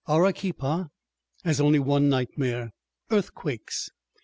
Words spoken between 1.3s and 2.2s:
has only one